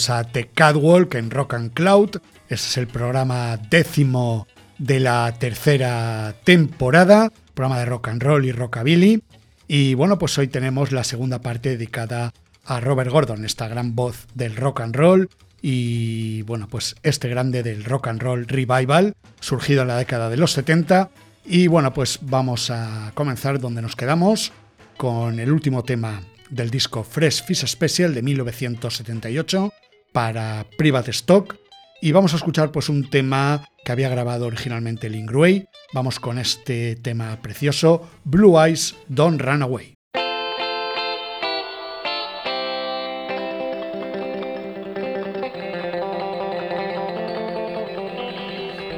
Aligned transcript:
Buenas, 0.00 0.08
bienvenidos 0.08 0.10
a 0.10 0.24
The 0.24 0.48
Catwalk 0.48 1.14
en 1.14 1.30
Rock 1.30 1.54
and 1.54 1.72
Cloud. 1.72 2.20
Este 2.48 2.54
es 2.54 2.76
el 2.78 2.86
programa 2.86 3.56
décimo 3.56 4.46
de 4.78 5.00
la 5.00 5.34
tercera 5.38 6.34
temporada, 6.44 7.30
programa 7.54 7.80
de 7.80 7.86
rock 7.86 8.08
and 8.08 8.22
roll 8.22 8.44
y 8.44 8.52
rockabilly. 8.52 9.22
Y 9.68 9.94
bueno, 9.94 10.18
pues 10.18 10.38
hoy 10.38 10.48
tenemos 10.48 10.92
la 10.92 11.04
segunda 11.04 11.40
parte 11.40 11.70
dedicada 11.70 12.32
a 12.64 12.80
Robert 12.80 13.10
Gordon, 13.10 13.44
esta 13.44 13.68
gran 13.68 13.94
voz 13.94 14.26
del 14.34 14.56
rock 14.56 14.80
and 14.80 14.96
roll 14.96 15.28
y 15.62 16.42
bueno, 16.42 16.68
pues 16.68 16.96
este 17.02 17.28
grande 17.28 17.62
del 17.62 17.84
rock 17.84 18.08
and 18.08 18.22
roll 18.22 18.46
revival, 18.46 19.14
surgido 19.40 19.82
en 19.82 19.88
la 19.88 19.98
década 19.98 20.30
de 20.30 20.36
los 20.36 20.52
70. 20.52 21.10
Y 21.44 21.66
bueno, 21.66 21.92
pues 21.92 22.20
vamos 22.22 22.70
a 22.70 23.12
comenzar 23.14 23.58
donde 23.58 23.82
nos 23.82 23.96
quedamos 23.96 24.52
con 24.96 25.40
el 25.40 25.52
último 25.52 25.82
tema 25.82 26.22
del 26.48 26.70
disco 26.70 27.04
Fresh 27.04 27.44
Fish 27.44 27.66
Special 27.66 28.14
de 28.14 28.22
1978 28.22 29.72
para 30.12 30.66
Private 30.76 31.10
Stock 31.10 31.56
y 32.02 32.12
vamos 32.12 32.32
a 32.32 32.36
escuchar 32.36 32.72
pues 32.72 32.88
un 32.88 33.10
tema 33.10 33.68
que 33.84 33.92
había 33.92 34.08
grabado 34.08 34.46
originalmente 34.46 35.08
Ray. 35.26 35.66
Vamos 35.92 36.18
con 36.20 36.38
este 36.38 36.96
tema 36.96 37.38
precioso 37.42 38.08
Blue 38.24 38.58
Eyes 38.58 38.96
Don't 39.08 39.40
Run 39.40 39.62
Away. 39.62 39.94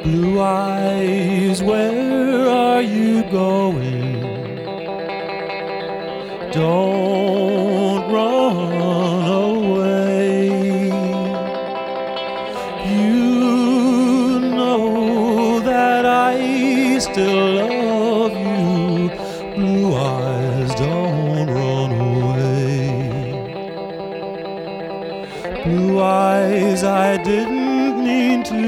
Blue 0.04 0.40
eyes, 0.40 1.62
where 1.62 2.48
are 2.48 2.82
you 2.82 3.22
going? 3.30 4.12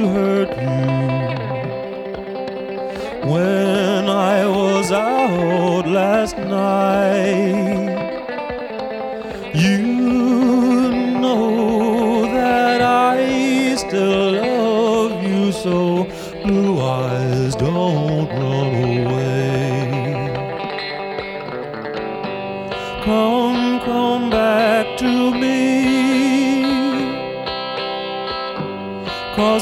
Hurt 0.08 0.50
you. 0.56 0.94
When 3.30 4.08
I 4.08 4.46
was 4.46 4.92
out 4.92 5.86
last 5.86 6.36
night. 6.36 7.33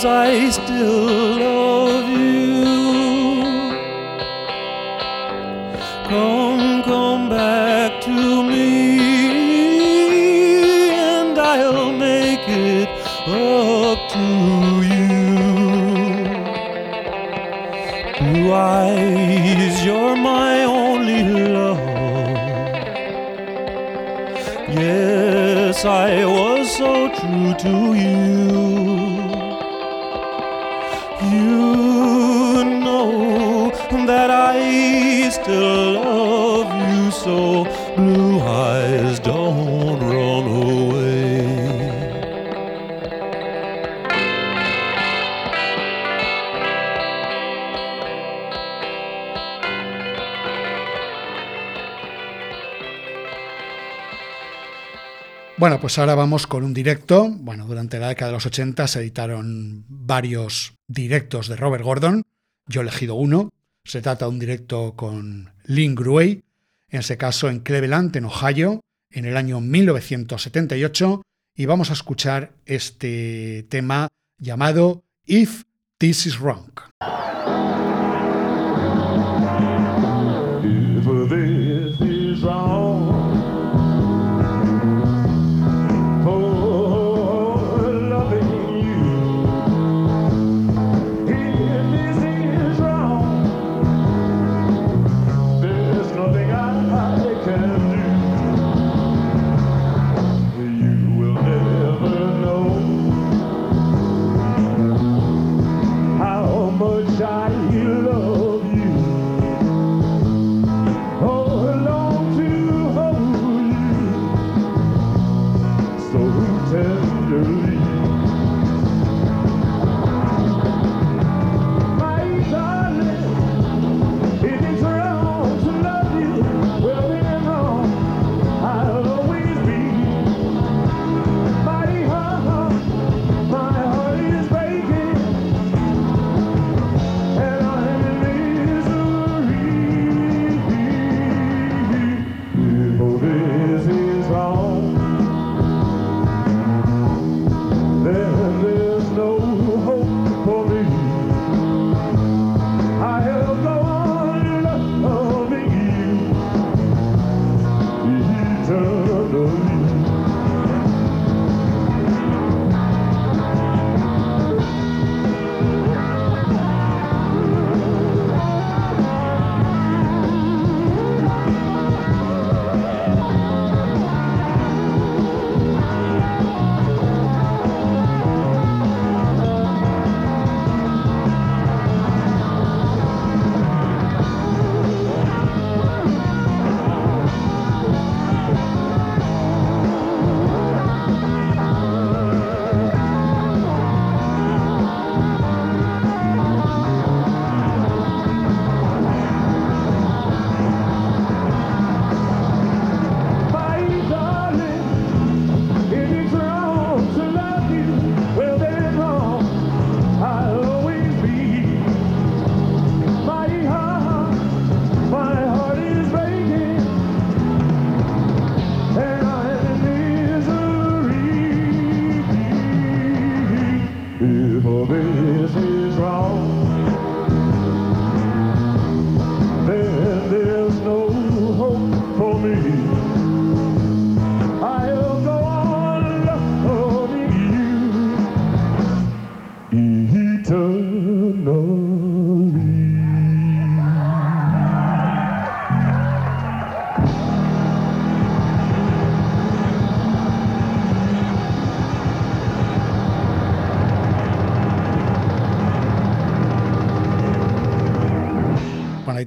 Cause 0.03 0.11
I 0.11 0.51
still 0.51 1.39
love 1.39 2.09
you. 2.09 2.65
Come, 6.09 6.83
come 6.83 7.29
back 7.29 8.03
to 8.03 8.43
me, 8.43 8.99
and 10.91 11.39
I'll 11.39 11.93
make 11.93 12.49
it 12.49 12.89
up 13.29 13.99
to 14.17 14.27
you. 14.91 15.15
Blue 18.19 18.53
eyes, 18.53 19.85
you're 19.85 20.17
my 20.17 20.65
only 20.65 21.23
love. 21.49 21.79
Yes, 24.69 25.85
I 25.85 26.25
was 26.25 26.77
so 26.77 27.09
true 27.15 27.55
to 27.55 27.95
you. 27.95 28.22
I 34.33 35.29
still 35.31 35.93
love 35.95 36.71
you 36.89 37.11
so. 37.11 37.65
Blue 37.97 38.41
eyes, 38.41 39.21
don't 39.21 40.01
run 40.01 40.47
away. 40.47 41.33
Bueno, 55.59 55.79
pues 55.79 55.97
ahora 55.99 56.15
vamos 56.17 56.47
con 56.47 56.65
un 56.65 56.75
directo. 56.75 57.29
Bueno, 57.29 57.67
durante 57.67 58.01
la 58.01 58.09
década 58.09 58.31
de 58.31 58.37
los 58.37 58.47
80 58.47 58.89
se 58.89 58.99
editaron 58.99 59.85
varios 59.89 60.73
directos 60.89 61.47
de 61.49 61.55
Robert 61.55 61.85
Gordon. 61.85 62.25
Yo 62.67 62.81
he 62.81 62.83
elegido 62.83 63.15
uno. 63.15 63.51
Se 63.85 64.01
trata 64.01 64.27
de 64.27 64.31
un 64.31 64.39
directo 64.39 64.95
con 64.95 65.53
Lynn 65.65 65.95
Gruey, 65.95 66.43
en 66.89 67.01
ese 67.01 67.17
caso 67.17 67.49
en 67.49 67.61
Cleveland, 67.61 68.17
en 68.17 68.27
Ohio, 68.27 68.81
en 69.11 69.25
el 69.25 69.37
año 69.37 69.61
1978, 69.61 71.23
y 71.57 71.67
vamos 71.67 71.91
a 71.91 71.95
escuchar 71.95 72.55
este 72.65 73.67
tema 73.69 74.09
llamado 74.39 75.05
If 75.27 75.65
This 75.99 76.27
Is 76.27 76.39
Wrong. 76.39 76.71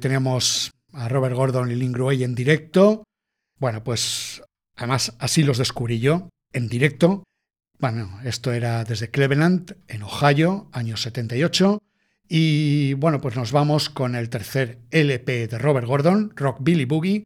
Teníamos 0.05 0.69
a 0.93 1.09
Robert 1.09 1.35
Gordon 1.35 1.71
y 1.71 1.75
Lynn 1.75 1.95
en 2.21 2.35
directo. 2.35 3.05
Bueno, 3.57 3.83
pues 3.83 4.43
además 4.75 5.15
así 5.17 5.41
los 5.41 5.57
descubrí 5.57 5.99
yo, 5.99 6.29
en 6.53 6.67
directo. 6.67 7.23
Bueno, 7.79 8.19
esto 8.23 8.53
era 8.53 8.83
desde 8.83 9.09
Cleveland, 9.09 9.75
en 9.87 10.03
Ohio, 10.03 10.69
año 10.73 10.95
78. 10.95 11.79
Y 12.29 12.93
bueno, 12.93 13.19
pues 13.19 13.35
nos 13.35 13.51
vamos 13.51 13.89
con 13.89 14.13
el 14.13 14.29
tercer 14.29 14.77
LP 14.91 15.47
de 15.47 15.57
Robert 15.57 15.87
Gordon, 15.87 16.31
Rock 16.35 16.59
Billy 16.61 16.85
Boogie, 16.85 17.23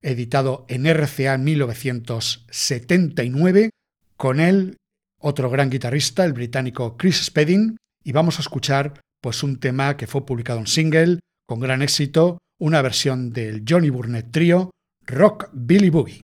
editado 0.00 0.64
en 0.70 0.86
RCA 0.86 1.34
en 1.34 1.44
1979, 1.44 3.68
con 4.16 4.40
él 4.40 4.78
otro 5.18 5.50
gran 5.50 5.68
guitarrista, 5.68 6.24
el 6.24 6.32
británico 6.32 6.96
Chris 6.96 7.26
Spedding, 7.26 7.76
y 8.02 8.12
vamos 8.12 8.38
a 8.38 8.40
escuchar 8.40 9.02
pues 9.20 9.42
un 9.42 9.60
tema 9.60 9.98
que 9.98 10.06
fue 10.06 10.24
publicado 10.24 10.60
en 10.60 10.66
single 10.66 11.18
con 11.46 11.60
gran 11.60 11.82
éxito, 11.82 12.38
una 12.58 12.82
versión 12.82 13.32
del 13.32 13.64
Johnny 13.68 13.90
Burnett 13.90 14.30
Trio, 14.30 14.70
Rock 15.06 15.50
Billy 15.52 15.90
Boogie. 15.90 16.20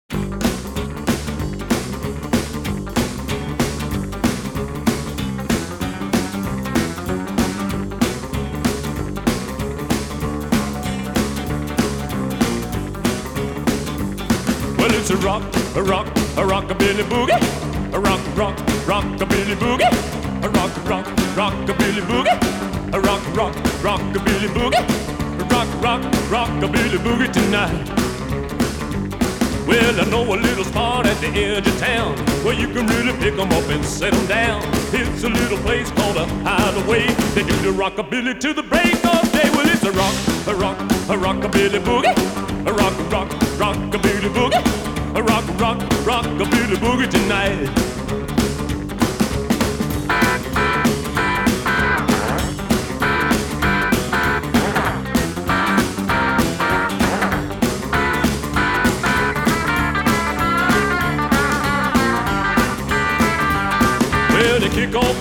A 15.09 15.15
rock, 15.19 15.43
a 15.75 15.81
rock, 15.81 16.07
a 16.35 16.43
rockabilly 16.43 17.03
boogie. 17.03 17.39
A 17.93 17.99
rock, 17.99 18.19
rock, 18.35 18.55
rockabilly 18.85 19.55
boogie. 19.55 19.87
A 20.43 20.49
rock, 20.49 20.71
rock, 20.85 21.07
rockabilly 21.33 22.01
boogie. 22.01 22.93
A 22.93 22.99
rock, 22.99 23.21
rock, 23.33 23.66
rockabilly 23.81 24.49
boogie. 24.49 24.83
Rock, 25.51 25.67
rock, 25.81 26.01
rockabilly 26.29 26.97
boogie 26.99 27.31
tonight. 27.31 27.87
Well, 29.67 29.99
I 29.99 30.05
know 30.05 30.23
a 30.33 30.37
little 30.37 30.63
spot 30.63 31.05
at 31.05 31.19
the 31.19 31.27
edge 31.27 31.67
of 31.67 31.77
town 31.79 32.17
where 32.43 32.53
you 32.53 32.67
can 32.67 32.87
really 32.87 33.13
pick 33.17 33.37
'em 33.37 33.51
up 33.51 33.67
and 33.69 33.83
set 33.83 34.13
'em 34.13 34.25
down. 34.27 34.61
It's 34.93 35.23
a 35.23 35.29
little 35.29 35.57
place 35.57 35.91
called 35.91 36.17
a 36.17 36.25
hideaway. 36.43 37.07
They 37.35 37.43
do 37.43 37.55
the 37.67 37.73
rockabilly 37.73 38.39
to 38.39 38.53
the 38.53 38.63
break 38.63 39.03
of 39.05 39.31
day. 39.31 39.49
Well, 39.55 39.67
it's 39.67 39.83
a 39.83 39.91
rock, 39.91 40.15
a 40.47 40.55
rock, 40.55 40.77
a 41.09 41.17
rockabilly 41.17 41.79
boogie. 41.79 42.15
A 42.65 42.73
rock, 42.73 42.93
rock, 43.11 43.29
rockabilly 43.57 44.29
boogie. 44.37 44.63
A 45.15 45.21
rock, 45.21 45.45
rock, 45.59 45.79
rockabilly 46.05 46.77
boogie 46.77 47.09
tonight. 47.09 47.86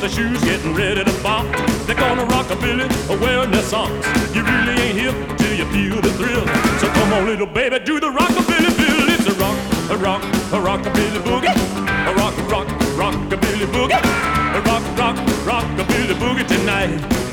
Their 0.07 0.25
shoes, 0.25 0.45
getting 0.45 0.75
ready 0.75 1.03
to 1.03 1.23
bop. 1.23 1.45
They're 1.87 1.97
gonna 1.97 2.25
rock 2.27 2.51
a 2.51 2.57
billy, 2.57 2.87
wearing 3.21 3.51
their 3.51 3.63
socks. 3.63 4.07
You 4.35 4.43
really 4.45 4.75
ain't 4.83 4.99
hip 4.99 5.39
till 5.39 5.55
you 5.55 5.65
feel 5.67 6.01
the 6.01 6.13
thrill. 6.13 6.47
So 6.79 6.89
come 6.89 7.13
on, 7.13 7.27
little 7.27 7.47
baby, 7.47 7.79
do 7.81 7.99
the 7.99 8.11
rockabilly 8.11 8.73
bill. 8.77 9.09
It's 9.15 9.27
a 9.27 9.35
rock, 9.35 9.59
a 9.91 9.97
rock, 9.97 10.23
a 10.53 10.59
rockabilly 10.59 11.21
boogie. 11.27 11.55
A 12.07 12.15
rock, 12.15 12.37
rock, 12.51 12.69
rockabilly 12.95 13.67
boogie. 13.67 14.01
A 14.55 14.61
rock, 14.63 14.85
rock, 14.99 15.17
rockabilly 15.45 16.15
boogie 16.15 16.47
tonight. 16.47 17.26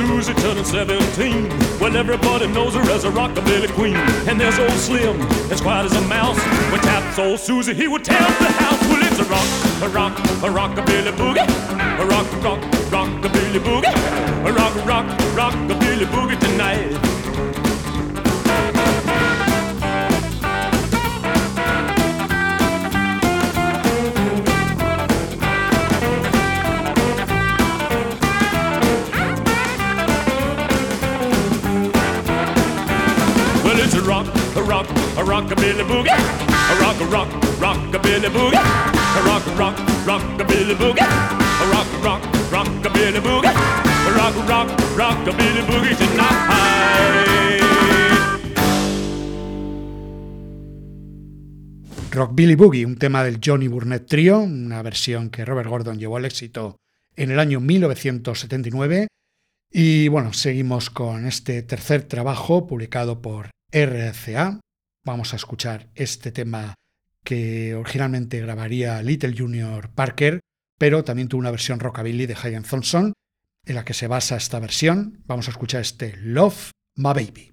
Susie 0.00 0.32
turning 0.34 0.64
17. 0.64 1.48
Well, 1.78 1.94
everybody 1.94 2.46
knows 2.46 2.74
her 2.74 2.80
as 2.90 3.04
a 3.04 3.10
rockabilly 3.10 3.70
queen. 3.74 3.96
And 4.28 4.40
there's 4.40 4.58
old 4.58 4.72
Slim, 4.72 5.20
as 5.52 5.60
quiet 5.60 5.84
as 5.84 5.94
a 5.94 6.00
mouse. 6.08 6.38
When 6.72 6.80
taps 6.80 7.18
old 7.18 7.38
Susie, 7.38 7.74
he 7.74 7.86
would 7.86 8.02
tear 8.02 8.20
up 8.20 8.38
the 8.38 8.50
house. 8.50 8.80
Well, 8.88 9.02
it's 9.02 9.18
a 9.18 9.24
rock, 9.24 9.48
a 9.82 9.88
rock, 9.90 10.18
a 10.18 10.48
rockabilly 10.48 11.12
boogie. 11.12 11.46
A 12.00 12.06
rock, 12.06 12.26
rock, 12.42 12.60
rockabilly 12.90 13.60
boogie. 13.60 14.48
A 14.48 14.52
rock, 14.52 14.74
rock, 14.86 15.06
rockabilly 15.36 16.06
boogie 16.06 16.40
tonight. 16.40 17.09
A 35.20 35.22
rockabilly 35.22 35.84
boogie. 35.84 36.10
A 36.10 36.74
rock, 36.80 37.00
a 37.00 37.04
rock, 37.04 37.28
rockabilly 37.60 38.28
boogie. 38.30 38.56
A 38.56 39.20
rock, 39.26 39.46
a 39.46 39.54
rock, 39.56 39.76
rockabilly 40.06 40.74
boogie. 40.74 41.02
A 41.02 41.64
rock, 41.72 41.86
a 41.92 41.98
rock, 42.02 42.22
rockabilly 42.50 43.20
boogie. 43.20 43.52
A 44.06 44.10
rock, 44.16 44.36
a 44.36 44.42
rock, 44.48 44.68
rockabilly 44.96 45.62
boogie 45.68 45.96
tonight. 45.96 46.80
Rock 52.12 52.32
Billy 52.34 52.56
Boogie, 52.56 52.84
un 52.84 52.96
tema 52.96 53.22
del 53.22 53.38
Johnny 53.44 53.68
Burnett 53.68 54.06
Trio, 54.06 54.40
una 54.40 54.82
versión 54.82 55.30
que 55.30 55.44
Robert 55.44 55.68
Gordon 55.68 55.96
llevó 55.96 56.16
al 56.16 56.24
éxito 56.24 56.76
en 57.14 57.30
el 57.30 57.38
año 57.38 57.60
1979. 57.60 59.06
Y 59.70 60.08
bueno, 60.08 60.32
seguimos 60.32 60.90
con 60.90 61.26
este 61.26 61.62
tercer 61.62 62.02
trabajo 62.02 62.66
publicado 62.66 63.22
por 63.22 63.50
RCA. 63.70 64.58
Vamos 65.04 65.32
a 65.32 65.36
escuchar 65.36 65.88
este 65.94 66.30
tema 66.30 66.74
que 67.24 67.74
originalmente 67.74 68.40
grabaría 68.40 69.02
Little 69.02 69.34
Junior 69.36 69.90
Parker, 69.94 70.40
pero 70.78 71.04
también 71.04 71.28
tuvo 71.28 71.40
una 71.40 71.50
versión 71.50 71.80
rockabilly 71.80 72.26
de 72.26 72.36
Hayan 72.42 72.64
Thompson, 72.64 73.12
en 73.64 73.74
la 73.74 73.84
que 73.84 73.94
se 73.94 74.08
basa 74.08 74.36
esta 74.36 74.58
versión. 74.58 75.22
Vamos 75.26 75.48
a 75.48 75.52
escuchar 75.52 75.80
este 75.80 76.16
Love 76.18 76.70
My 76.96 77.12
Baby. 77.14 77.49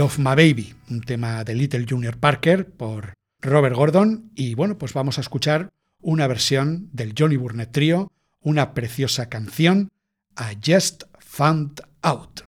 Love 0.00 0.18
My 0.18 0.34
Baby, 0.34 0.74
un 0.88 1.02
tema 1.02 1.44
de 1.44 1.54
Little 1.54 1.84
Junior 1.86 2.16
Parker 2.16 2.66
por 2.70 3.12
Robert 3.42 3.76
Gordon. 3.76 4.30
Y 4.34 4.54
bueno, 4.54 4.78
pues 4.78 4.94
vamos 4.94 5.18
a 5.18 5.20
escuchar 5.20 5.68
una 6.00 6.26
versión 6.26 6.88
del 6.94 7.12
Johnny 7.14 7.36
Burnett 7.36 7.70
Trio, 7.70 8.10
una 8.40 8.72
preciosa 8.72 9.28
canción, 9.28 9.90
I 10.38 10.56
Just 10.64 11.02
Found 11.18 11.82
Out. 12.00 12.44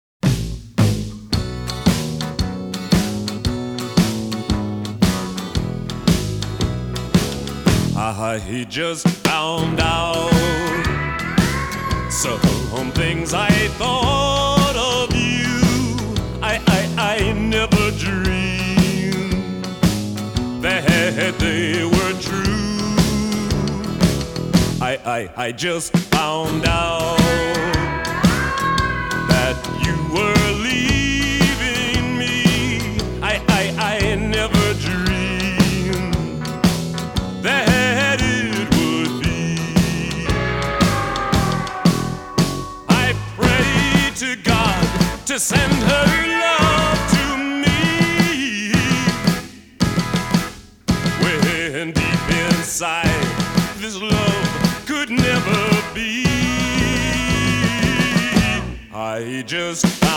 Just 8.69 9.09
found 9.25 9.81
out 9.81 10.31
some 12.11 12.93
things 12.93 13.33
I 13.33 13.49
thought 13.78 14.48
I, 25.05 25.31
I, 25.37 25.52
just 25.52 25.97
found 25.97 26.64
out 26.67 27.17
that 29.28 29.57
you 29.85 29.95
were 30.12 30.52
leaving 30.62 32.19
me. 32.19 32.99
I, 33.23 33.40
I, 33.49 33.75
I 33.78 34.14
never 34.17 34.75
dreamed 34.81 36.14
that 37.43 38.21
it 38.21 38.69
would 38.76 39.23
be. 39.23 39.57
I 42.88 43.14
pray 43.37 44.11
to 44.17 44.37
God 44.43 45.26
to 45.26 45.38
send 45.38 45.73
her 45.73 46.09
love 46.45 46.99
to 47.14 47.37
me. 47.62 48.73
When 51.23 51.93
deep 51.93 52.31
inside 52.50 53.08
I 59.00 59.43
just 59.47 60.08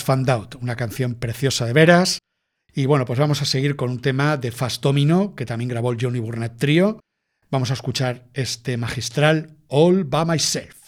Just 0.00 0.06
Found 0.06 0.30
Out, 0.30 0.54
una 0.62 0.76
canción 0.76 1.14
preciosa 1.14 1.66
de 1.66 1.74
veras. 1.74 2.20
Y 2.74 2.86
bueno, 2.86 3.04
pues 3.04 3.18
vamos 3.18 3.42
a 3.42 3.44
seguir 3.44 3.76
con 3.76 3.90
un 3.90 4.00
tema 4.00 4.38
de 4.38 4.50
Fast 4.50 4.82
Domino, 4.82 5.34
que 5.34 5.44
también 5.44 5.68
grabó 5.68 5.92
el 5.92 5.98
Johnny 6.00 6.20
Burnett 6.20 6.56
Trio. 6.56 7.00
Vamos 7.50 7.70
a 7.70 7.74
escuchar 7.74 8.24
este 8.32 8.78
magistral 8.78 9.58
All 9.68 10.04
By 10.04 10.24
Myself. 10.24 10.80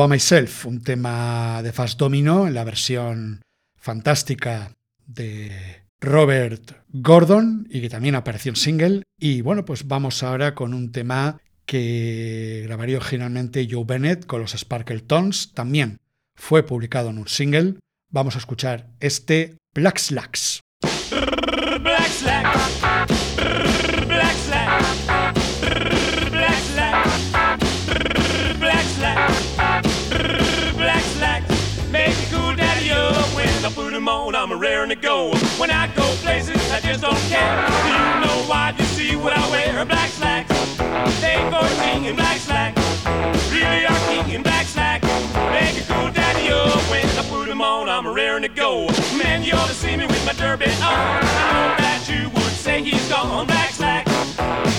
By 0.00 0.08
Myself, 0.08 0.64
un 0.64 0.82
tema 0.82 1.60
de 1.62 1.74
Fast 1.74 1.98
Domino 1.98 2.46
en 2.46 2.54
la 2.54 2.64
versión 2.64 3.42
fantástica 3.76 4.72
de 5.06 5.84
Robert 6.00 6.72
Gordon 6.88 7.68
y 7.68 7.82
que 7.82 7.90
también 7.90 8.14
apareció 8.14 8.48
en 8.48 8.56
single. 8.56 9.02
Y 9.18 9.42
bueno, 9.42 9.66
pues 9.66 9.86
vamos 9.86 10.22
ahora 10.22 10.54
con 10.54 10.72
un 10.72 10.90
tema 10.90 11.38
que 11.66 12.62
grabaría 12.64 12.96
originalmente 12.96 13.68
Joe 13.70 13.84
Bennett 13.86 14.24
con 14.24 14.40
los 14.40 14.52
Sparkle 14.52 15.00
Tones. 15.00 15.52
También 15.52 15.98
fue 16.34 16.62
publicado 16.62 17.10
en 17.10 17.18
un 17.18 17.28
single. 17.28 17.74
Vamos 18.08 18.36
a 18.36 18.38
escuchar 18.38 18.88
este 19.00 19.58
Black 19.74 19.98
Slacks. 19.98 20.60
Black 21.82 22.08
Slacks. 22.08 23.79
On. 34.34 34.50
I'm 34.50 34.52
a 34.52 34.56
raring 34.56 34.90
to 34.90 34.96
go. 34.96 35.32
When 35.58 35.70
I 35.70 35.86
go 35.94 36.02
places, 36.22 36.56
I 36.70 36.80
just 36.80 37.02
don't 37.02 37.16
care. 37.28 37.66
Do 37.82 37.88
You 37.88 38.26
know 38.26 38.48
why? 38.48 38.74
You 38.78 38.84
see 38.84 39.16
what 39.16 39.36
I 39.36 39.50
wear? 39.50 39.84
Black 39.84 40.10
Slacks. 40.10 40.50
They 41.20 41.36
14 41.50 42.04
in 42.04 42.16
black 42.16 42.38
slacks. 42.38 42.80
Really 43.50 43.86
are 43.86 43.98
king 44.08 44.34
in 44.34 44.42
black 44.42 44.66
slacks. 44.66 45.06
Make 45.34 45.82
a 45.82 45.92
cool 45.92 46.10
daddy 46.12 46.50
up 46.50 46.82
when 46.90 47.06
I 47.06 47.22
put 47.28 47.46
them 47.46 47.62
on. 47.62 47.88
I'm 47.88 48.06
a 48.06 48.12
raring 48.12 48.42
to 48.42 48.48
go. 48.48 48.86
Man, 49.16 49.42
you 49.42 49.52
ought 49.54 49.68
to 49.68 49.74
see 49.74 49.96
me 49.96 50.06
with 50.06 50.24
my 50.26 50.32
derby 50.32 50.66
on. 50.66 50.82
I 50.82 51.52
know 51.52 51.68
that 51.84 52.08
you 52.08 52.28
would 52.30 52.56
say 52.64 52.82
he's 52.82 53.08
gone 53.08 53.46
black 53.46 53.70
slack. 53.70 54.06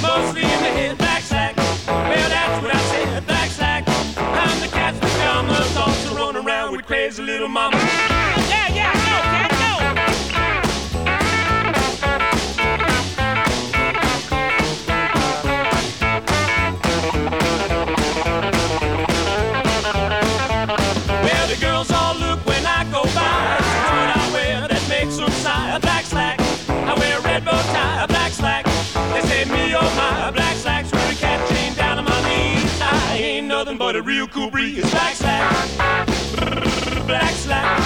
Mostly 0.01 0.41
in 0.41 0.59
the 0.65 0.71
head 0.79 0.97
black 0.97 1.23
slack. 1.23 1.55
Well, 1.87 2.29
that's 2.29 2.63
what 2.63 2.75
I 2.75 2.81
said, 2.91 3.27
black 3.27 3.49
slack. 3.49 3.83
I'm 4.17 4.59
the 4.59 4.67
cat's 4.67 4.99
pajamas, 4.99 5.77
also 5.77 6.15
run 6.15 6.35
around 6.35 6.71
with 6.71 6.85
crazy 6.85 7.23
little 7.23 7.47
mama. 7.47 7.77
But 33.91 33.99
a 33.99 34.04
real 34.04 34.27
cool 34.27 34.49
breeze. 34.49 34.89
Black 34.89 35.15
slack, 35.15 35.67
black 37.06 37.34
slack, 37.34 37.77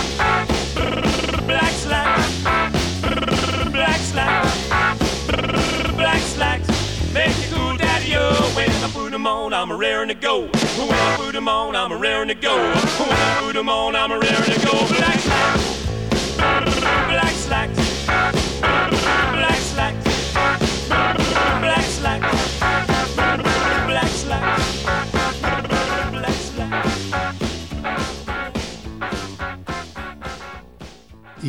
black 1.48 1.72
slack, 1.72 2.18
black 3.72 4.00
slack, 4.02 4.44
black 5.96 6.22
slacks. 6.22 6.68
Make 7.12 7.36
you 7.38 7.56
cool 7.56 7.76
daddy 7.78 8.14
oh. 8.18 8.54
When 8.56 8.70
I 8.70 8.90
put 8.94 9.12
them 9.14 9.26
on, 9.26 9.52
I'm 9.52 9.72
a 9.72 9.76
raring 9.76 10.10
to 10.10 10.14
go. 10.14 10.42
When 10.42 10.92
I 10.92 11.16
put 11.18 11.34
them 11.34 11.48
on, 11.48 11.76
I'm 11.76 11.92
a 11.92 11.98
raring 11.98 12.28
to 12.28 12.36
go. 12.36 12.56
When 12.56 13.12
I 13.12 13.40
put 13.40 13.54
them 13.54 13.68
on, 13.68 13.96
I'm 13.96 14.12
a 14.12 14.20
raring 14.20 14.52
to 14.52 14.60
go. 14.64 14.88
Black 14.88 15.20
slacks, 15.20 15.75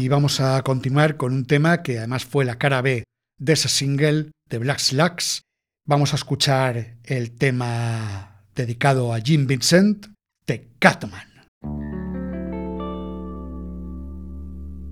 Y 0.07 0.09
vamos 0.09 0.41
a 0.41 0.63
continuar 0.63 1.17
con 1.17 1.33
un 1.33 1.47
tema 1.47 1.83
que 1.83 1.99
además 1.99 2.25
fue 2.25 2.45
la 2.45 2.59
cara 2.59 2.81
B 2.81 3.03
de 3.41 3.53
ese 3.55 3.69
single 3.69 4.31
de 4.49 4.59
Black 4.59 4.79
Slacks. 4.79 5.43
Vamos 5.85 6.13
a 6.13 6.15
escuchar 6.15 6.99
el 7.03 7.33
tema 7.33 8.45
dedicado 8.55 9.13
a 9.13 9.19
Jim 9.19 9.49
Vincent 9.49 10.07
de 10.47 10.69
Catman. 10.79 11.27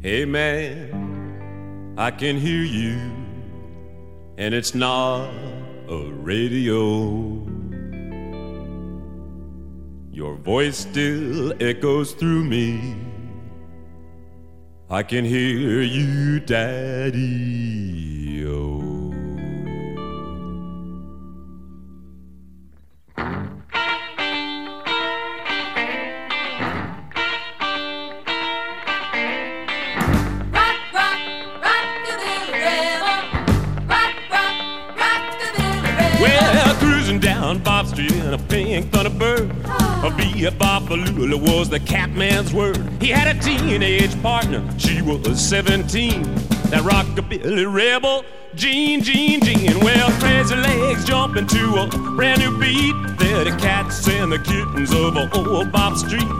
Hey 0.02 0.26
man, 0.26 1.94
I 1.96 2.10
can 2.10 2.36
hear 2.36 2.64
you, 2.64 2.98
and 4.36 4.52
it's 4.52 4.74
not 4.74 5.30
a 5.88 6.10
radio. 6.24 7.46
Your 10.10 10.36
voice 10.42 10.78
still 10.78 11.54
echoes 11.60 12.16
through 12.16 12.44
me. 12.44 13.13
I 14.94 15.02
can 15.02 15.24
hear 15.24 15.82
you, 15.82 16.38
Daddy. 16.38 17.14
Oh. 18.46 18.73
Down 37.44 37.58
Bob 37.58 37.86
Street 37.86 38.10
in 38.10 38.32
a 38.32 38.38
pink 38.38 38.86
Thunderbird. 38.86 39.50
A 40.02 40.10
be 40.16 40.46
a 40.46 41.36
was 41.36 41.68
the 41.68 41.78
Catman's 41.78 42.54
word. 42.54 42.78
He 43.02 43.08
had 43.08 43.36
a 43.36 43.38
teenage 43.38 44.14
partner, 44.22 44.64
she 44.78 45.02
was 45.02 45.46
17. 45.46 46.22
That 46.70 46.82
rockabilly 46.84 47.70
rebel, 47.70 48.24
Jean, 48.54 49.02
Jean, 49.02 49.42
Jean. 49.42 49.78
Well, 49.80 50.10
crazy 50.20 50.56
legs 50.56 51.04
jumping 51.04 51.46
to 51.48 51.82
a 51.82 51.86
brand 52.16 52.40
new 52.40 52.58
beat. 52.58 52.94
They're 53.18 53.44
the 53.44 53.56
cats 53.60 54.08
and 54.08 54.32
the 54.32 54.38
kittens 54.38 54.92
of 54.94 55.14
old 55.36 55.70
Bob 55.70 55.98
Street. 55.98 56.30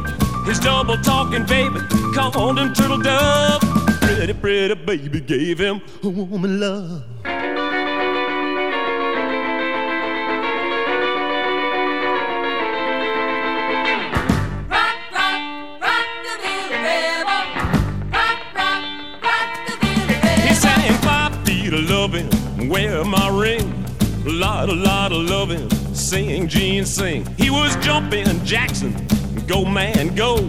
His 0.46 0.58
double 0.58 0.96
talking 0.96 1.44
baby 1.44 1.80
called 2.14 2.58
him 2.58 2.72
Turtle 2.72 2.98
Dove. 2.98 3.60
Pretty, 4.00 4.32
pretty 4.32 4.74
baby 4.74 5.20
gave 5.20 5.58
him 5.58 5.82
a 6.02 6.08
woman 6.08 6.60
love. 6.60 7.04
Wear 22.68 23.02
my 23.04 23.28
ring. 23.28 23.72
A 24.26 24.30
lot, 24.30 24.68
a 24.68 24.74
lot 24.74 25.10
of 25.10 25.22
loving, 25.22 25.70
sing, 25.94 26.48
Gene, 26.48 26.84
sing. 26.84 27.26
He 27.36 27.48
was 27.48 27.74
jumping 27.76 28.26
Jackson, 28.44 28.94
go 29.46 29.64
man, 29.64 30.14
go. 30.14 30.42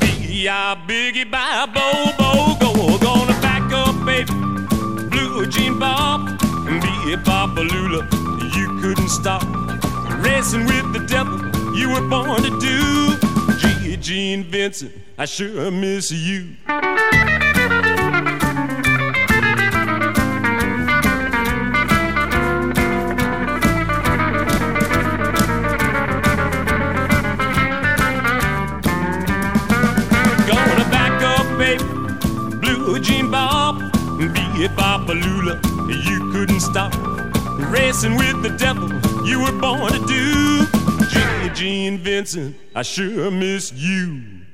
B.I. 0.00 0.82
Biggie, 0.86 1.30
bye, 1.30 1.66
bo, 1.66 2.12
bo, 2.16 2.56
go. 2.58 2.98
Gonna 2.98 3.38
back 3.42 3.70
up, 3.72 3.94
baby. 4.06 4.32
Blue 5.10 5.46
Jean 5.46 5.78
Bob, 5.78 6.40
and 6.66 6.80
be 6.80 7.12
a 7.12 7.64
Lula. 7.64 8.08
You 8.56 8.80
couldn't 8.80 9.08
stop 9.08 9.42
racing 10.24 10.64
with 10.64 10.92
the 10.94 11.04
devil. 11.06 11.38
You 11.76 11.90
were 11.90 12.08
born 12.08 12.42
to 12.42 12.58
do. 12.60 13.58
G. 13.58 13.96
Gene 13.96 14.44
Vincent, 14.44 14.92
I 15.18 15.26
sure 15.26 15.70
miss 15.70 16.10
you. 16.10 16.56
Hippobalula, 34.68 35.60
you 36.04 36.30
couldn't 36.32 36.60
stop 36.60 36.92
racing 37.70 38.16
with 38.16 38.42
the 38.42 38.50
devil 38.58 38.88
you 39.26 39.40
were 39.40 39.52
born 39.52 39.92
to. 40.06 40.66
Gene, 41.08 41.54
Gene 41.54 41.98
Vincent, 41.98 42.56
I 42.74 42.82
sure 42.82 43.30
miss 43.30 43.72
you. 43.72 44.44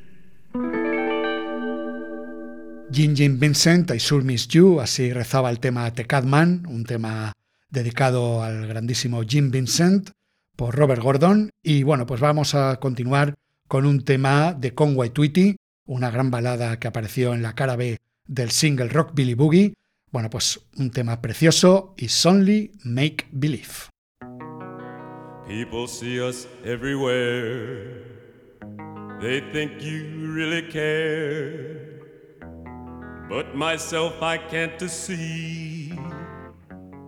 Gene 2.90 3.14
Gene 3.16 3.38
Vincent, 3.38 3.90
I 3.90 3.98
sure 3.98 4.22
miss 4.22 4.46
you, 4.48 4.81
así 4.81 5.12
rezaba 5.12 5.50
el 5.50 5.59
tema 5.59 5.90
The 5.92 6.05
Catman, 6.05 6.66
un 6.68 6.85
tema 6.85 7.33
dedicado 7.70 8.42
al 8.42 8.66
grandísimo 8.68 9.22
Jim 9.27 9.50
Vincent 9.50 10.11
por 10.57 10.77
Robert 10.77 11.03
Gordon. 11.03 11.50
Y 11.62 11.83
bueno, 11.83 12.07
pues 12.07 12.20
vamos 12.20 12.55
a 12.55 12.77
continuar 12.77 13.35
con 13.66 13.85
un 13.85 14.05
tema 14.05 14.53
de 14.53 14.74
Conway 14.74 15.11
Twitty, 15.11 15.57
una 15.87 16.11
gran 16.11 16.31
balada 16.31 16.79
que 16.79 16.87
apareció 16.87 17.35
en 17.35 17.42
la 17.42 17.55
cara 17.55 17.74
B 17.74 17.98
del 18.27 18.50
single 18.50 18.88
Rock 18.88 19.12
Billy 19.14 19.35
Boogie, 19.35 19.74
Bueno, 20.14 20.31
pues 20.31 20.61
un 20.77 20.92
tema 20.92 21.20
precioso, 21.20 21.92
It's 21.96 22.24
Only 22.24 22.70
Make 22.85 23.27
Believe. 23.33 23.90
People 25.44 25.88
see 25.88 26.20
us 26.20 26.46
everywhere. 26.64 28.00
they 29.20 29.40
think 29.53 29.83
you 29.83 30.05
really 30.37 30.70
care. 30.70 31.98
But 33.29 33.57
myself 33.57 34.22
I 34.22 34.38
can't 34.38 34.79
deceive. 34.79 35.98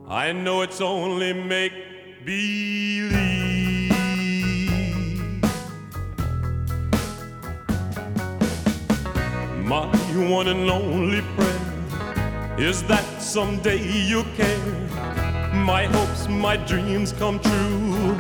I 0.09 0.33
know 0.33 0.63
it's 0.63 0.81
only 0.81 1.33
make 1.33 1.75
believe. 2.25 3.13
My 9.65 9.87
one 10.29 10.49
and 10.49 10.69
only 10.69 11.23
prayer 11.37 11.66
is 12.59 12.83
that 12.85 13.05
someday 13.21 13.83
you'll 13.83 14.25
care. 14.37 14.59
My 15.53 15.85
hopes, 15.85 16.27
my 16.29 16.57
dreams 16.57 17.13
come 17.13 17.39
true. 17.39 18.15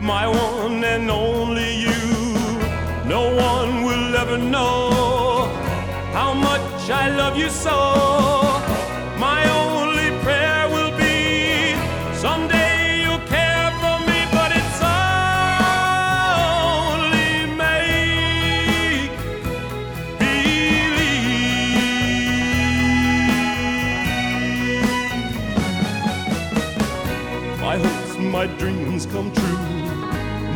My 0.00 0.26
one 0.26 0.82
and 0.84 1.10
only 1.10 1.76
you. 1.76 2.32
No 3.06 3.34
one 3.36 3.84
will 3.84 4.16
ever 4.16 4.38
know 4.38 5.46
how 6.12 6.32
much 6.32 6.90
I 6.90 7.14
love 7.14 7.36
you 7.36 7.50
so. 7.50 8.51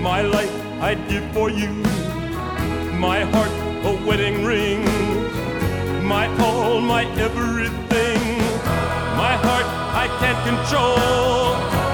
My 0.07 0.23
life 0.23 0.55
I'd 0.81 1.09
give 1.09 1.25
for 1.33 1.51
you 1.51 1.73
my 3.07 3.23
heart 3.33 3.51
a 3.91 4.07
wedding 4.07 4.45
ring, 4.45 4.85
my 6.07 6.27
all, 6.39 6.81
my 6.81 7.03
everything. 7.27 8.21
My 9.23 9.35
heart 9.47 9.67
I 10.03 10.07
can't 10.21 10.41
control. 10.51 11.86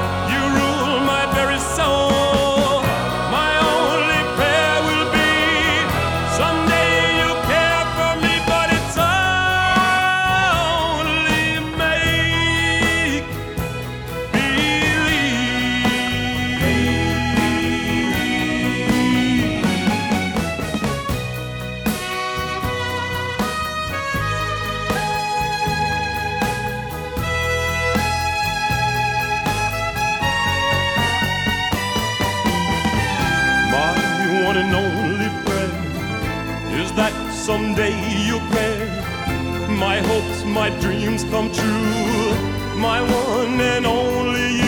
My 40.53 40.69
dreams 40.81 41.25
come 41.25 41.51
true. 41.51 42.35
My 42.77 43.01
one 43.01 43.61
and 43.61 43.87
only 43.87 44.62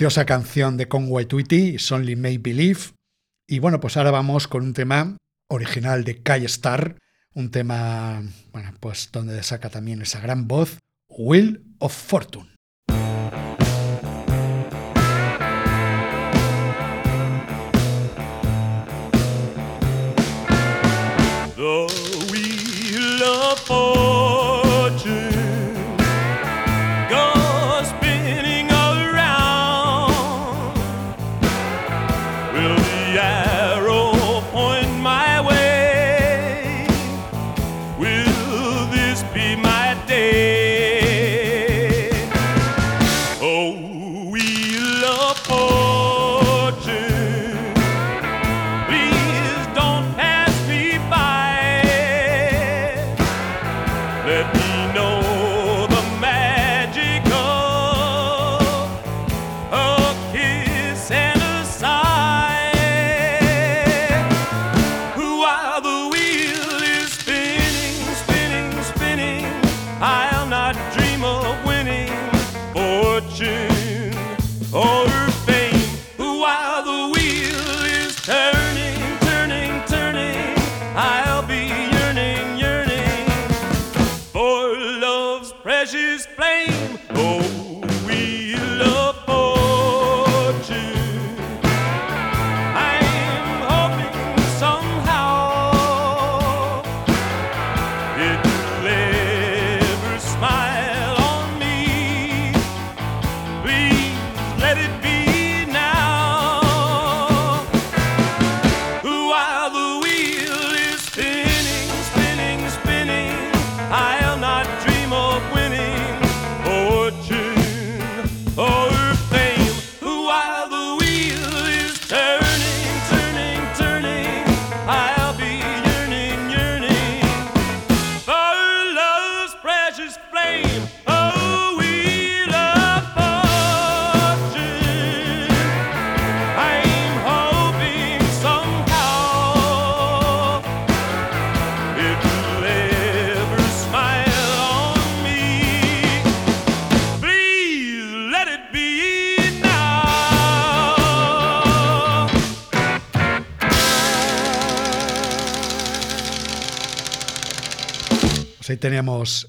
Preciosa 0.00 0.24
canción 0.24 0.78
de 0.78 0.88
Conway 0.88 1.26
Twitty, 1.26 1.76
Only 1.90 2.16
Make 2.16 2.38
Believe. 2.38 2.80
Y 3.46 3.58
bueno, 3.58 3.80
pues 3.80 3.98
ahora 3.98 4.10
vamos 4.10 4.48
con 4.48 4.62
un 4.62 4.72
tema 4.72 5.18
original 5.46 6.04
de 6.04 6.22
Kai 6.22 6.46
Star, 6.46 6.96
un 7.34 7.50
tema, 7.50 8.22
bueno, 8.50 8.72
pues 8.80 9.10
donde 9.12 9.42
saca 9.42 9.68
también 9.68 10.00
esa 10.00 10.20
gran 10.20 10.48
voz, 10.48 10.78
Will 11.10 11.50
wheel 11.50 11.76
of 11.80 11.94
fortune 11.94 12.48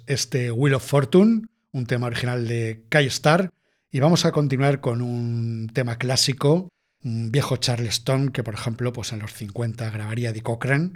este 0.07 0.51
Wheel 0.51 0.75
of 0.75 0.85
Fortune, 0.85 1.47
un 1.73 1.85
tema 1.85 2.07
original 2.07 2.47
de 2.47 2.85
Kai 2.89 3.05
Star, 3.07 3.51
y 3.91 3.99
vamos 3.99 4.23
a 4.23 4.31
continuar 4.31 4.79
con 4.79 5.01
un 5.01 5.69
tema 5.73 5.97
clásico, 5.97 6.69
un 7.03 7.31
viejo 7.31 7.57
Charleston 7.57 8.29
que 8.29 8.43
por 8.43 8.53
ejemplo 8.53 8.93
pues 8.93 9.11
en 9.11 9.19
los 9.19 9.33
50 9.33 9.89
grabaría 9.89 10.31
de 10.31 10.41
Cochrane. 10.41 10.93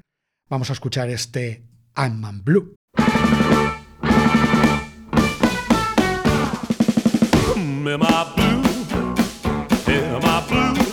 Vamos 0.47 0.69
a 0.69 0.73
escuchar 0.73 1.09
este 1.09 1.63
I'm 1.97 2.19
Man 2.19 2.43
Blue. 2.43 2.75
Bueno, 10.47 10.84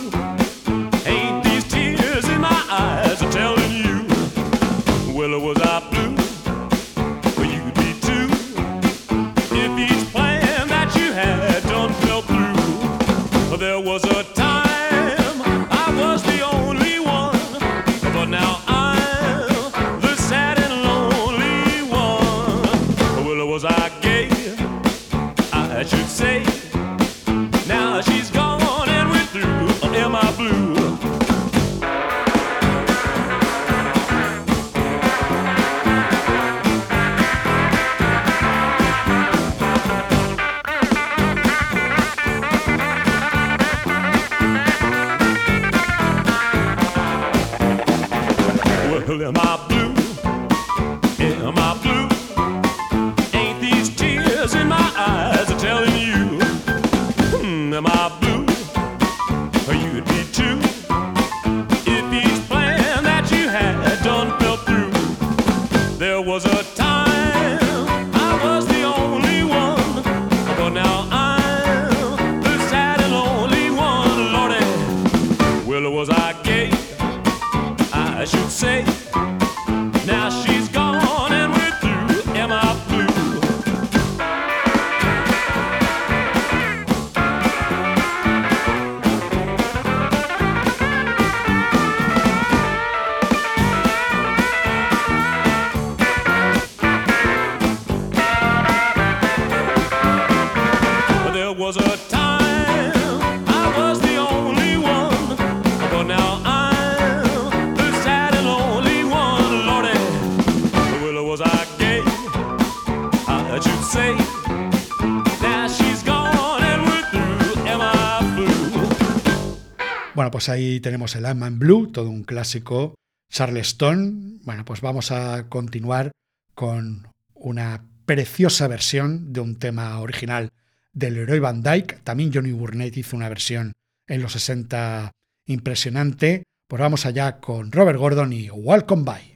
pues 120.33 120.49
ahí 120.49 120.79
tenemos 120.79 121.15
el 121.15 121.25
I'm 121.25 121.59
Blue, 121.59 121.91
todo 121.91 122.09
un 122.09 122.23
clásico. 122.23 122.95
Charleston. 123.31 124.39
Bueno, 124.43 124.65
pues 124.65 124.81
vamos 124.81 125.11
a 125.11 125.47
continuar 125.47 126.11
con 126.55 127.07
una 127.35 127.85
preciosa 128.07 128.67
versión 128.67 129.31
de 129.31 129.41
un 129.41 129.59
tema 129.59 129.99
original 129.99 130.49
del 130.91 131.13
Leroy 131.13 131.37
Van 131.37 131.61
Dyke. 131.61 131.99
También 132.03 132.31
Johnny 132.33 132.51
Burnett 132.51 132.97
hizo 132.97 133.15
una 133.15 133.29
versión 133.29 133.73
en 134.07 134.23
los 134.23 134.31
60 134.31 135.11
impresionante. 135.45 136.41
Pues 136.67 136.79
vamos 136.79 137.05
allá 137.05 137.39
con 137.39 137.71
Robert 137.71 137.99
Gordon 137.99 138.33
y 138.33 138.49
Welcome 138.49 139.03
By. 139.03 139.32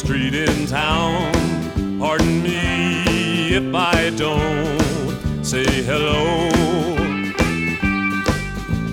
Street 0.00 0.34
in 0.34 0.66
town, 0.66 1.30
pardon 1.98 2.42
me 2.42 3.52
if 3.54 3.74
I 3.74 4.08
don't 4.16 5.44
say 5.44 5.82
hello. 5.82 6.48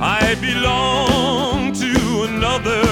I 0.01 0.35
belong 0.41 1.71
to 1.83 2.23
another, 2.29 2.83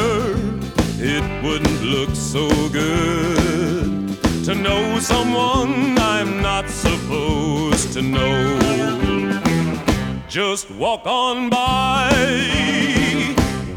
it 0.97 1.25
wouldn't 1.43 1.81
look 1.83 2.15
so 2.15 2.47
good 2.69 4.17
to 4.45 4.55
know 4.55 4.97
someone 4.99 5.99
I'm 5.99 6.41
not 6.41 6.69
supposed 6.69 7.91
to 7.93 8.01
know. 8.01 9.41
Just 10.29 10.71
walk 10.71 11.05
on 11.05 11.49
by, 11.49 12.13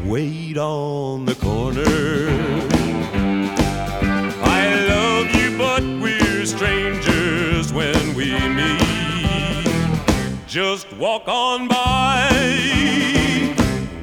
wait 0.05 0.57
on 0.57 1.25
the 1.25 1.35
corner. 1.35 2.78
Love 4.89 5.27
you, 5.35 5.57
but 5.57 5.83
we're 6.01 6.45
strangers 6.45 7.71
when 7.71 8.15
we 8.15 8.29
meet. 8.49 9.67
Just 10.47 10.91
walk 10.93 11.27
on 11.27 11.67
by 11.67 12.29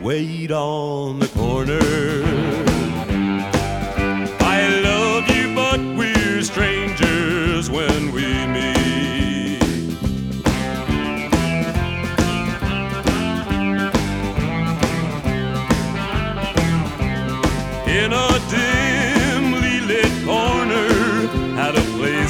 wait 0.07 0.53
on 0.53 1.19
the 1.19 1.27
corner. 1.29 2.76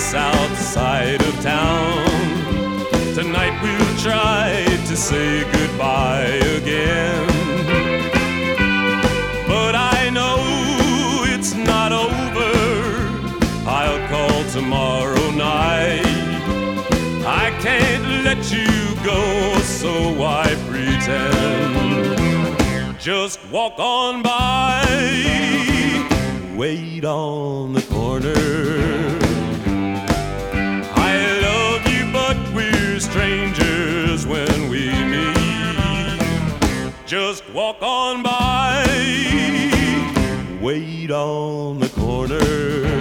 Place 0.06 0.14
outside 0.14 1.20
of 1.22 1.34
town. 1.42 2.04
Tonight 3.14 3.60
we'll 3.62 3.96
try 3.98 4.64
to 4.86 4.96
say 4.96 5.44
goodbye 5.52 6.40
again. 6.58 7.26
But 9.48 9.74
I 9.74 10.10
know 10.10 10.36
it's 11.34 11.54
not 11.54 11.92
over. 11.92 12.52
I'll 13.68 14.08
call 14.08 14.44
tomorrow 14.50 15.30
night. 15.30 16.04
I 17.26 17.50
can't 17.60 18.24
let 18.24 18.52
you 18.52 18.94
go, 19.04 19.58
so 19.62 20.22
I 20.22 20.54
pretend. 20.68 21.76
Just 23.00 23.38
walk 23.50 23.78
on 23.78 24.22
by, 24.22 24.84
wait 26.56 27.04
on 27.04 27.72
the 27.72 27.82
corner. 27.82 29.25
Strangers 33.26 34.24
when 34.24 34.68
we 34.68 34.88
meet. 35.04 35.36
Just 37.06 37.48
walk 37.50 37.82
on 37.82 38.22
by, 38.22 38.84
wait 40.62 41.10
on 41.10 41.80
the 41.80 41.88
corner. 41.88 42.95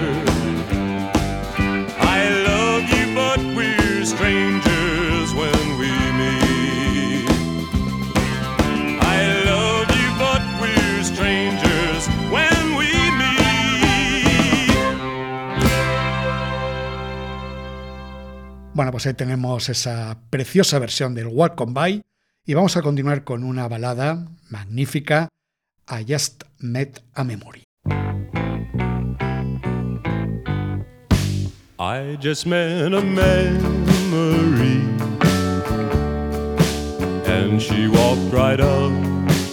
Bueno, 18.75 18.91
pues 18.91 19.07
ahí 19.07 19.13
tenemos 19.13 19.69
esa 19.69 20.17
preciosa 20.29 20.79
versión 20.79 21.15
del 21.15 21.27
Welcome 21.27 21.71
By 21.71 22.01
y 22.45 22.53
vamos 22.55 22.75
a 22.75 22.81
continuar 22.81 23.23
con 23.23 23.45
una 23.45 23.69
balada 23.69 24.27
magnífica, 24.49 25.29
I 25.88 26.03
Just 26.05 26.43
Met 26.59 27.01
a 27.13 27.23
Memory. 27.23 27.63
I 31.79 32.17
just 32.21 32.45
met 32.45 32.93
a 32.93 33.01
memory 33.01 34.81
and 37.27 37.61
she 37.61 37.88
walked 37.88 38.33
right 38.33 38.59
up 38.59 38.91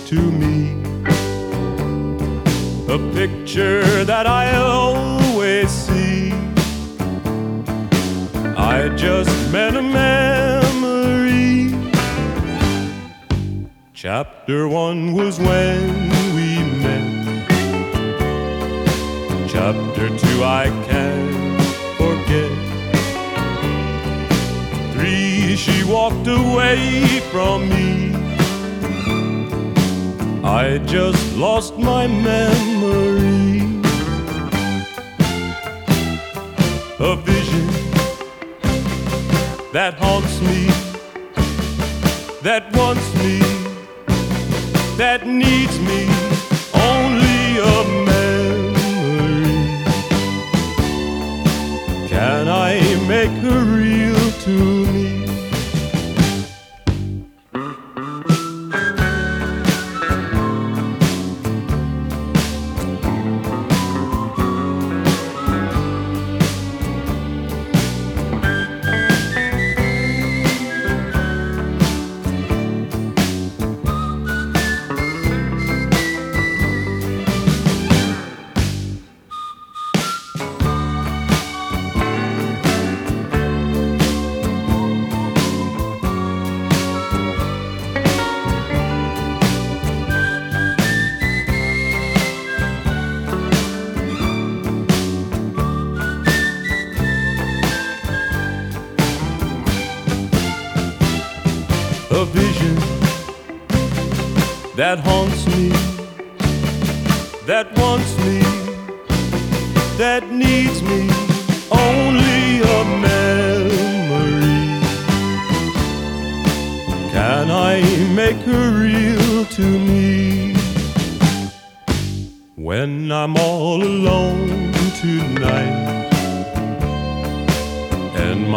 to 0.08 0.16
me 0.16 0.72
a 2.92 2.98
picture 3.14 4.04
that 4.04 4.26
I 4.26 4.56
always 4.56 5.70
see 5.70 6.31
I 8.62 8.88
just 8.90 9.50
met 9.50 9.74
a 9.74 9.82
memory. 9.82 11.74
Chapter 13.92 14.68
one 14.68 15.14
was 15.14 15.40
when 15.40 16.08
we 16.36 16.62
met. 16.80 17.48
Chapter 19.48 20.08
two 20.16 20.44
I 20.44 20.66
can't 20.88 21.60
forget. 21.98 22.52
Three, 24.92 25.56
she 25.56 25.82
walked 25.82 26.28
away 26.28 27.18
from 27.32 27.68
me. 27.68 28.14
I 30.44 30.78
just 30.86 31.36
lost 31.36 31.76
my 31.78 32.06
memory. 32.06 33.62
A 37.00 37.16
vision 37.16 37.91
that 39.72 39.94
haunts 39.94 40.38
me, 40.42 40.66
that 42.42 42.70
wants 42.76 43.14
me, 43.14 43.38
that 44.98 45.26
needs 45.26 45.78
me, 45.80 46.06
only 46.74 47.56
a 47.56 47.84
memory. 48.04 48.28
Can 52.06 52.48
I 52.48 52.82
make 53.08 53.30
her 53.40 53.64
real 53.64 54.30
to 54.44 54.81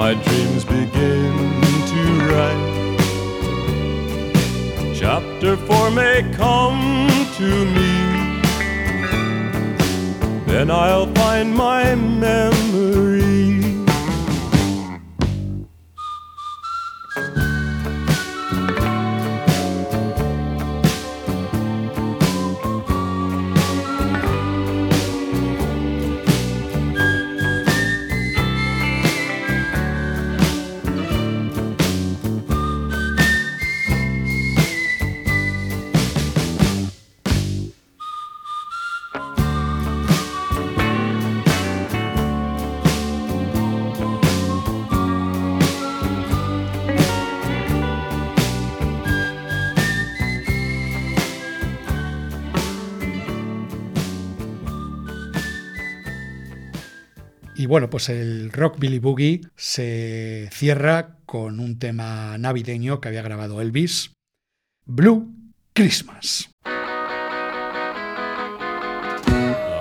my 0.06 0.14
dreams 0.14 0.64
begin 0.64 1.34
to 1.92 2.02
write 2.30 2.66
chapter 4.94 5.58
four 5.58 5.90
may 5.90 6.22
come 6.34 7.10
to 7.40 7.50
me, 7.76 7.94
then 10.46 10.70
I'll 10.70 11.12
find 11.16 11.56
my 11.56 11.96
memory. 11.96 13.15
Y 57.66 57.68
bueno, 57.68 57.90
pues 57.90 58.10
el 58.10 58.52
Rock 58.52 58.78
Billy 58.78 59.00
Boogie 59.00 59.42
se 59.56 60.50
cierra 60.54 61.18
con 61.26 61.60
un 61.60 61.80
tema 61.80 62.38
navideño 62.38 63.02
que 63.02 63.08
había 63.08 63.24
grabado 63.24 63.60
Elvis, 63.60 64.12
Blue 64.86 65.34
Christmas. 65.74 66.52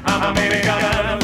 that 0.00 0.10
I'm 0.10 0.36
American. 0.36 1.17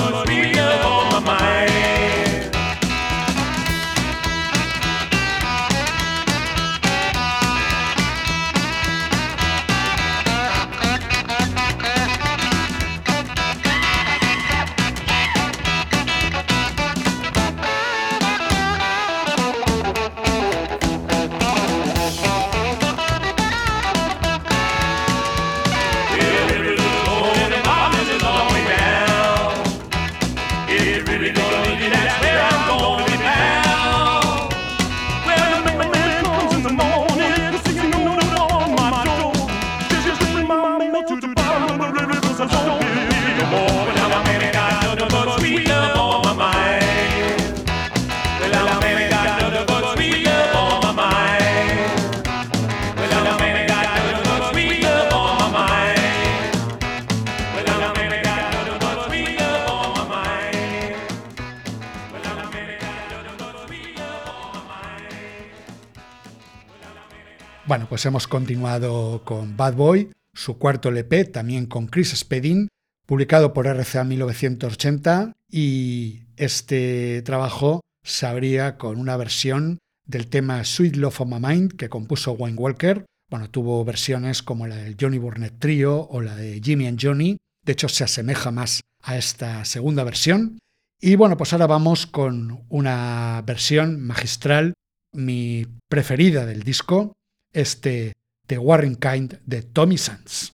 Pues 68.05 68.11
hemos 68.11 68.29
continuado 68.29 69.23
con 69.25 69.57
Bad 69.57 69.77
Boy, 69.77 70.11
su 70.35 70.59
cuarto 70.59 70.91
LP, 70.91 71.25
también 71.25 71.65
con 71.65 71.87
Chris 71.87 72.15
Spedding, 72.15 72.69
publicado 73.07 73.55
por 73.55 73.67
RCA 73.67 74.05
1980, 74.05 75.33
y 75.51 76.25
este 76.37 77.23
trabajo 77.23 77.81
se 78.05 78.27
abría 78.27 78.77
con 78.77 79.01
una 79.01 79.17
versión 79.17 79.79
del 80.05 80.27
tema 80.27 80.65
Sweet 80.65 80.97
Love 80.97 81.23
of 81.23 81.29
My 81.29 81.41
Mind 81.41 81.77
que 81.77 81.89
compuso 81.89 82.33
Wayne 82.33 82.59
Walker. 82.59 83.07
Bueno, 83.31 83.49
tuvo 83.49 83.83
versiones 83.87 84.43
como 84.43 84.67
la 84.67 84.77
del 84.77 84.99
Johnny 85.01 85.17
Burnett 85.17 85.59
Trio 85.59 86.07
o 86.11 86.21
la 86.21 86.37
de 86.37 86.61
Jimmy 86.63 86.87
and 86.89 86.99
Johnny. 87.01 87.39
De 87.65 87.73
hecho, 87.73 87.89
se 87.89 88.05
asemeja 88.05 88.51
más 88.51 88.83
a 89.01 89.17
esta 89.17 89.65
segunda 89.65 90.05
versión. 90.05 90.59
Y 91.01 91.17
bueno, 91.17 91.39
pues 91.39 91.55
ahora 91.55 91.69
vamos 91.69 92.07
con 92.07 92.67
una 92.69 93.43
versión 93.47 94.03
magistral, 94.03 94.75
mi 95.15 95.65
preferida 95.89 96.45
del 96.45 96.65
disco, 96.65 97.15
este 97.55 98.13
The 98.47 98.59
Warren 98.59 98.97
Kind 98.97 99.35
de 99.47 99.63
Tommy 99.63 99.97
Sands. 99.97 100.55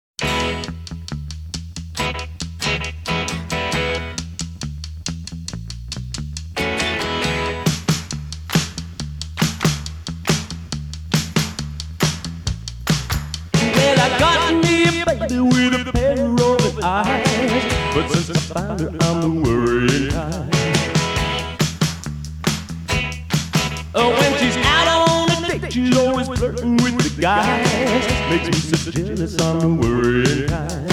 Flirting 26.48 26.76
with 26.76 27.16
the 27.16 27.20
guys 27.20 28.30
makes 28.30 28.46
me 28.46 28.76
so 28.76 28.90
jealous 28.90 29.40
I'm 29.40 29.80
kind. 29.80 30.88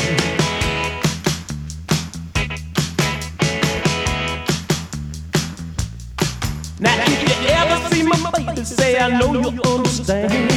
Now 6.80 6.96
if 7.08 7.44
you 7.44 7.48
ever 7.50 7.96
see 7.96 8.04
my 8.04 8.32
baby, 8.32 8.64
say 8.64 9.00
I 9.00 9.18
know 9.18 9.34
you 9.34 9.62
understand. 9.62 10.52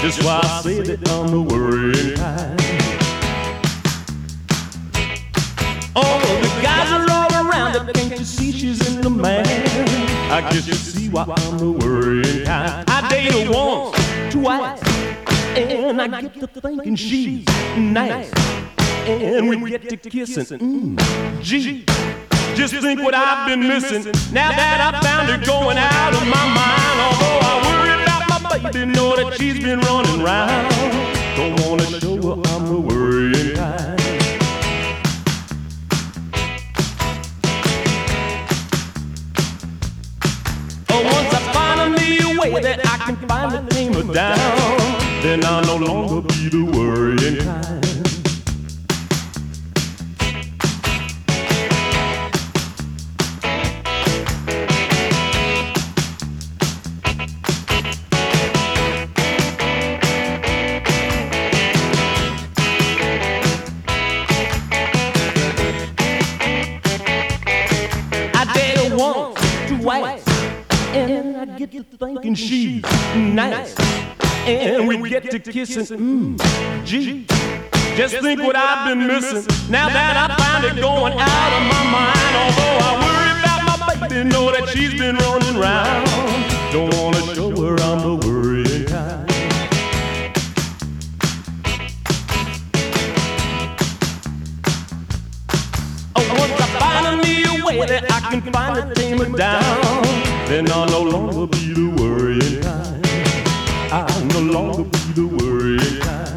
Just 0.00 0.24
why 0.24 0.40
I 0.42 0.62
say 0.62 0.80
that 0.80 1.08
I'm 1.10 1.30
the 1.30 1.42
worrying 1.42 2.16
kind. 2.16 2.60
Oh, 5.96 6.18
the 6.42 6.62
guys 6.62 6.90
are 6.92 7.10
all 7.10 7.46
around 7.46 7.72
her. 7.74 7.92
Can't 7.92 8.18
you 8.18 8.24
see 8.24 8.52
she's 8.52 8.88
in 8.88 9.02
the 9.02 9.10
man? 9.10 9.99
I 10.30 10.42
guess 10.42 10.66
you 10.68 10.74
see 10.74 11.08
why 11.08 11.24
I'm 11.26 11.58
the 11.58 11.72
worrying 11.72 12.44
kind. 12.44 12.88
I 12.88 13.08
date 13.08 13.32
her 13.32 13.50
once, 13.50 14.32
twice, 14.32 14.80
and 15.56 16.00
I 16.00 16.20
get 16.20 16.34
to 16.38 16.46
thinking 16.46 16.94
she's 16.94 17.44
nice. 17.76 18.30
And 19.08 19.48
we 19.48 19.70
get 19.70 19.88
to 19.88 19.96
kissing, 19.96 20.58
mm, 20.58 21.42
gee. 21.42 21.84
Just 22.54 22.74
think 22.74 23.00
what 23.02 23.12
I've 23.14 23.48
been 23.48 23.66
missing. 23.66 24.04
Now 24.32 24.50
that 24.50 24.94
I 24.94 25.00
found 25.00 25.30
her 25.30 25.44
going 25.44 25.78
out 25.78 26.14
of 26.14 26.22
my 26.28 26.46
mind. 26.54 27.00
Although 27.06 27.38
I 27.42 27.54
worry 27.66 28.02
about 28.02 28.28
my 28.28 28.70
baby, 28.70 28.92
know 28.92 29.16
that 29.16 29.36
she's 29.36 29.58
been 29.58 29.80
running 29.80 30.22
round. 30.22 30.70
Don't 31.36 31.58
wanna 31.68 32.00
show 32.00 32.36
her 32.36 32.42
I'm 32.54 32.66
the 32.66 32.80
worrying 32.80 33.56
kind. 33.56 33.99
Way 42.40 42.60
that 42.62 42.80
I 42.86 42.96
can 43.04 43.16
find 43.28 43.52
the 43.52 43.74
tame 43.74 43.92
her 43.92 44.14
down, 44.14 45.22
then 45.22 45.44
I'll 45.44 45.64
no 45.64 45.76
longer 45.76 46.22
be 46.28 46.48
the 46.48 46.64
worrying 46.64 47.36
kind. 47.44 48.19
Get 75.30 75.44
to 75.44 75.52
kissing, 75.52 75.98
mmm, 75.98 76.84
gee. 76.84 77.26
Just 77.96 78.16
think 78.18 78.42
what 78.42 78.56
I've 78.56 78.88
been 78.88 79.06
missing. 79.06 79.44
Now 79.70 79.88
that 79.88 80.16
I 80.16 80.34
find 80.36 80.64
it 80.64 80.80
going 80.80 81.12
out 81.12 81.52
of 81.58 81.62
my 81.70 81.84
mind. 81.90 82.34
Although 82.42 82.76
I 82.82 82.92
worry 83.04 83.30
about 83.38 83.62
my 83.86 84.08
baby, 84.08 84.28
know 84.28 84.50
that 84.50 84.68
she's 84.70 84.98
been 84.98 85.16
running 85.16 85.56
round. 85.56 86.08
Don't 86.72 86.92
wanna 86.96 87.34
show 87.34 87.50
her 87.50 87.76
I'm 87.80 88.00
the 88.00 88.26
worrying 88.26 88.86
kind. 88.86 89.30
Oh, 96.16 96.26
once 96.38 96.60
I 96.60 96.66
find 96.78 97.22
me 97.22 97.44
a 97.44 97.64
way 97.64 97.86
that 97.86 98.10
I 98.10 98.20
can 98.30 98.52
finally 98.52 98.94
tame 98.94 99.18
her 99.18 99.36
down 99.36 100.00
then 100.48 100.68
I'll 100.72 100.86
no 100.86 101.02
longer 101.02 101.46
be 101.46 101.72
the 101.72 101.88
worrying 102.02 102.60
kind. 102.62 103.06
I'll 103.92 104.24
no 104.26 104.40
longer 104.40 104.99
the 105.28 106.00
kind. 106.00 106.30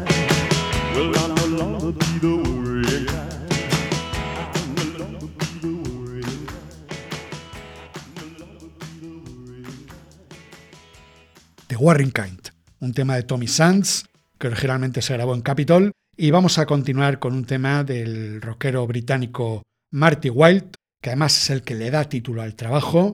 Warring 11.84 12.12
Kind, 12.12 12.48
un 12.80 12.94
tema 12.94 13.16
de 13.16 13.24
Tommy 13.24 13.46
Sands 13.46 14.06
que 14.38 14.46
originalmente 14.46 15.02
se 15.02 15.12
grabó 15.12 15.34
en 15.34 15.42
Capitol. 15.42 15.92
Y 16.16 16.30
vamos 16.30 16.58
a 16.58 16.66
continuar 16.66 17.18
con 17.18 17.34
un 17.34 17.44
tema 17.44 17.84
del 17.84 18.40
rockero 18.40 18.86
británico 18.86 19.62
Marty 19.90 20.30
Wilde, 20.30 20.70
que 21.02 21.10
además 21.10 21.36
es 21.36 21.50
el 21.50 21.62
que 21.62 21.74
le 21.74 21.90
da 21.90 22.04
título 22.04 22.40
al 22.40 22.54
trabajo, 22.54 23.12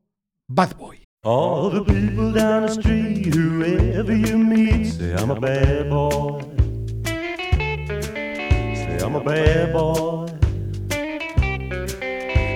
Bad 0.49 0.77
Boy. 0.77 1.00
All 1.23 1.69
the 1.69 1.85
people 1.85 2.33
down 2.33 2.63
the 2.63 2.69
street, 2.69 3.27
whoever 3.27 4.17
you 4.17 4.39
meet, 4.39 4.87
say 4.87 5.13
I'm 5.13 5.31
a 5.31 5.39
bad 5.39 5.91
boy. 5.91 6.41
Say 8.75 8.99
I'm 9.05 9.15
a 9.17 9.21
bad 9.23 9.71
boy. 9.71 10.29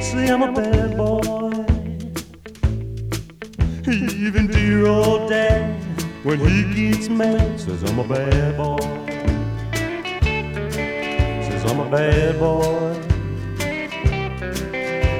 Say 0.00 0.30
I'm 0.30 0.42
a 0.44 0.50
bad 0.50 0.96
boy. 0.96 1.20
Even 3.86 4.46
dear 4.46 4.86
old 4.86 5.28
dad, 5.28 5.78
when 6.24 6.40
he 6.40 6.90
gets 6.90 7.10
mad, 7.10 7.60
says 7.60 7.82
I'm 7.82 7.98
a 7.98 8.08
bad 8.08 8.56
boy. 8.56 8.78
Says 11.42 11.70
I'm 11.70 11.80
a 11.80 11.90
bad 11.90 12.38
boy. 12.38 12.94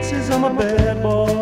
Says 0.01 0.30
I'm 0.30 0.45
a 0.45 0.55
bad 0.55 1.03
boy. 1.03 1.34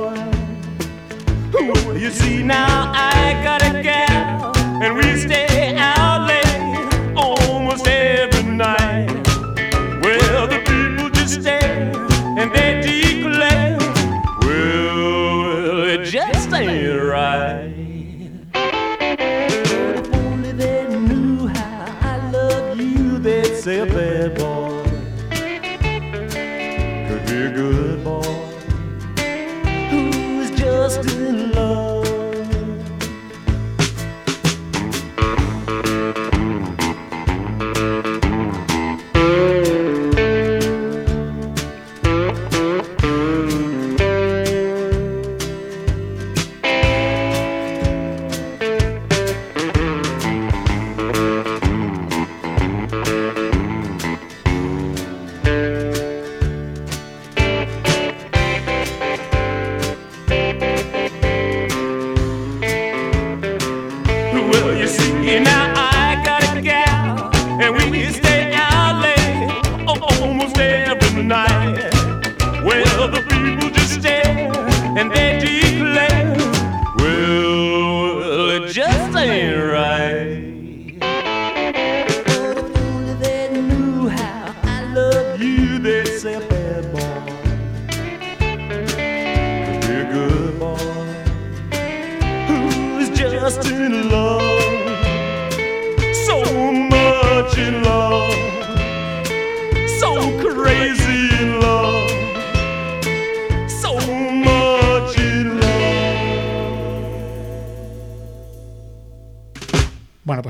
You 1.62 2.10
see 2.10 2.42
now 2.42 2.90
I 2.92 3.40
got 3.44 3.62
a 3.62 3.82
gal 3.84 4.52
and 4.82 4.96
we 4.96 5.16
stay 5.16 5.51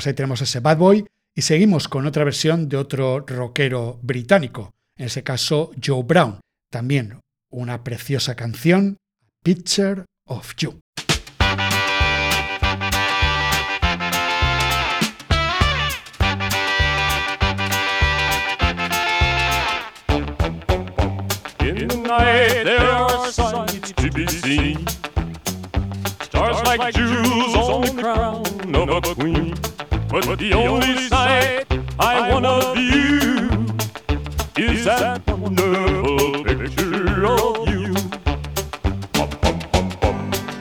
pues 0.03 0.09
ahí 0.09 0.15
tenemos 0.15 0.41
ese 0.43 0.59
Bad 0.59 0.79
Boy 0.79 1.07
y 1.35 1.43
seguimos 1.43 1.87
con 1.87 2.07
otra 2.07 2.25
versión 2.25 2.69
de 2.69 2.77
otro 2.77 3.21
rockero 3.21 4.01
británico, 4.03 4.73
en 4.97 5.07
ese 5.07 5.23
caso 5.23 5.71
Joe 5.83 6.03
Brown, 6.03 6.41
también 6.71 7.21
una 7.51 7.85
preciosa 7.85 8.35
canción, 8.35 8.97
Picture 9.45 10.05
of 10.27 10.55
You. 10.57 10.82
Like 26.79 26.95
jewels 26.95 27.55
on 27.55 27.83
the 27.83 28.03
crown 28.03 28.89
of 28.89 29.05
a 29.05 29.15
queen. 29.15 29.55
But 30.09 30.39
the 30.39 30.53
only 30.55 31.09
sight 31.09 31.67
I 31.99 32.31
wanna 32.31 32.75
view 32.75 33.77
is 34.57 34.85
that 34.85 35.27
wonderful 35.29 36.45
picture 36.45 37.27
of 37.27 37.69
you 37.69 37.95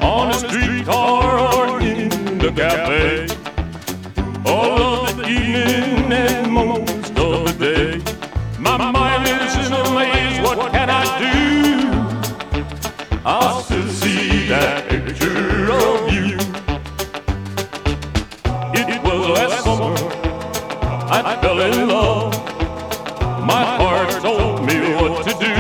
on 0.01 0.31
the 0.31 0.37
streetcar 0.37 1.39
or 1.55 1.81
in 1.81 2.09
the 2.37 2.51
cafe. 2.55 3.27
All 4.45 5.05
of 5.07 5.17
the 5.17 5.27
evening 5.27 6.11
and 6.11 6.51
most 6.51 7.17
of 7.17 7.45
the 7.45 7.53
day. 7.59 8.01
My 8.59 8.77
mind 8.77 9.10
I'll 13.23 13.61
still 13.61 13.87
see 13.87 14.47
that 14.47 14.89
picture 14.89 15.71
of 15.71 16.11
you. 16.11 16.37
It 18.73 19.03
was 19.03 19.29
last 19.29 19.63
summer, 19.63 19.93
I 21.11 21.37
fell 21.39 21.61
in 21.61 21.87
love. 21.87 22.33
My 23.45 23.63
heart 23.77 24.09
told 24.23 24.65
me 24.65 24.95
what 24.95 25.23
to 25.27 25.33
do. 25.37 25.55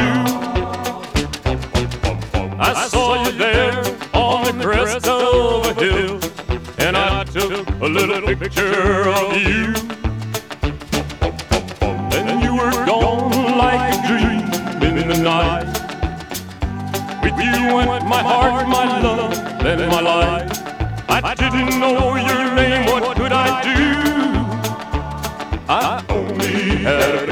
I 2.59 2.87
saw 2.87 3.23
you 3.25 3.31
there 3.33 3.77
on 4.15 4.57
the 4.57 4.63
crest 4.63 5.07
of 5.07 5.65
a 5.67 5.73
hill, 5.75 6.19
and 6.79 6.97
I 6.97 7.23
took 7.25 7.69
a 7.79 7.85
little 7.85 8.35
picture 8.35 9.07
of 9.07 9.37
you. 9.37 9.90
My 18.11 18.21
heart, 18.21 18.67
my 18.67 18.99
love, 18.99 19.37
and 19.65 19.81
my 19.89 20.01
life. 20.01 20.51
I 21.07 21.33
didn't 21.33 21.79
know 21.79 22.17
your 22.29 22.43
name, 22.55 22.85
what 22.87 23.15
could 23.15 23.31
I 23.31 23.49
do? 23.63 23.79
I 25.69 26.03
only 26.09 26.83
had 26.83 27.30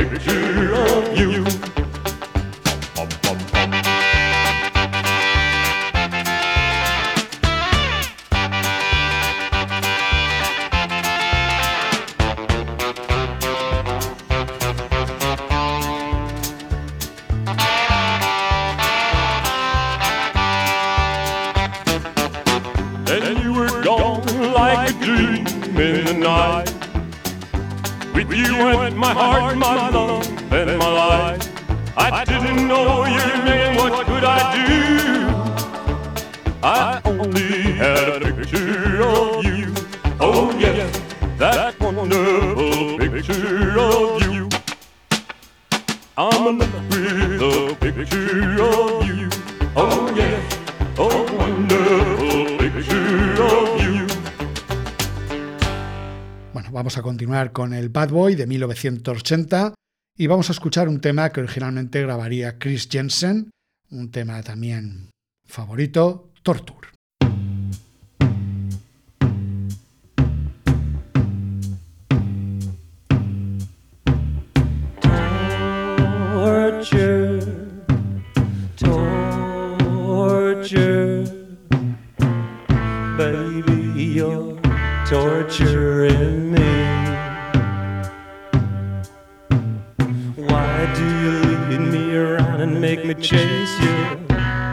con 57.51 57.73
el 57.73 57.89
Bad 57.89 58.09
Boy 58.09 58.35
de 58.35 58.47
1980 58.47 59.73
y 60.17 60.27
vamos 60.27 60.49
a 60.49 60.53
escuchar 60.53 60.89
un 60.89 61.01
tema 61.01 61.29
que 61.31 61.41
originalmente 61.41 62.01
grabaría 62.01 62.57
Chris 62.57 62.87
Jensen, 62.89 63.51
un 63.91 64.11
tema 64.11 64.41
también 64.43 65.09
favorito, 65.47 66.31
torture, 66.43 66.89
make 92.95 93.05
me 93.05 93.13
chase 93.13 93.73
you? 93.83 93.97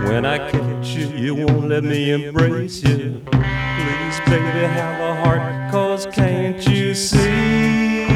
When 0.08 0.24
I 0.24 0.38
catch 0.50 0.88
you, 0.96 1.08
you 1.08 1.34
won't 1.34 1.68
let 1.68 1.84
me 1.84 2.12
embrace 2.12 2.82
you. 2.82 3.20
Please, 3.30 4.20
baby, 4.24 4.62
have 4.78 4.98
a 5.10 5.14
heart, 5.22 5.70
cause 5.70 6.06
can't 6.06 6.66
you 6.66 6.94
see? 6.94 8.06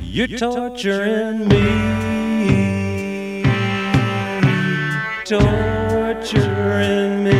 You're 0.00 0.38
torturing 0.38 1.48
me. 1.48 1.64
Torturing 5.24 7.24
me. 7.24 7.38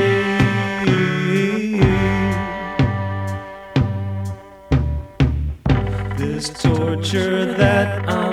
This 6.17 6.49
torture 6.49 7.55
that 7.55 8.09
I'm 8.09 8.28